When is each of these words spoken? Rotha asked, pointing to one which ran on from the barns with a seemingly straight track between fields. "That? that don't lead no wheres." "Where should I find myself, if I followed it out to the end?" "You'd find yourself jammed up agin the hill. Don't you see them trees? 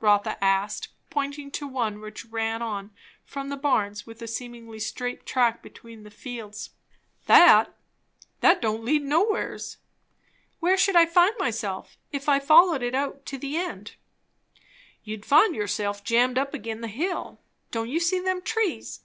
Rotha 0.00 0.36
asked, 0.42 0.88
pointing 1.10 1.52
to 1.52 1.68
one 1.68 2.00
which 2.00 2.24
ran 2.24 2.60
on 2.60 2.90
from 3.24 3.50
the 3.50 3.56
barns 3.56 4.04
with 4.04 4.20
a 4.20 4.26
seemingly 4.26 4.80
straight 4.80 5.24
track 5.24 5.62
between 5.62 6.10
fields. 6.10 6.70
"That? 7.26 7.72
that 8.40 8.60
don't 8.60 8.84
lead 8.84 9.04
no 9.04 9.22
wheres." 9.22 9.76
"Where 10.58 10.76
should 10.76 10.96
I 10.96 11.06
find 11.06 11.36
myself, 11.38 11.96
if 12.10 12.28
I 12.28 12.40
followed 12.40 12.82
it 12.82 12.96
out 12.96 13.24
to 13.26 13.38
the 13.38 13.58
end?" 13.58 13.94
"You'd 15.04 15.24
find 15.24 15.54
yourself 15.54 16.02
jammed 16.02 16.36
up 16.36 16.52
agin 16.52 16.80
the 16.80 16.88
hill. 16.88 17.38
Don't 17.70 17.88
you 17.88 18.00
see 18.00 18.18
them 18.18 18.42
trees? 18.42 19.02